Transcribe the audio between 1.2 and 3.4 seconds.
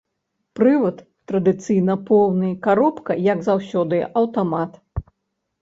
традыцыйна поўны, каробка,